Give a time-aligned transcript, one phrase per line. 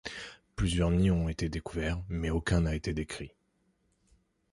[0.55, 3.33] Plusieurs nids ont été découverts mais aucun n’a été décrit.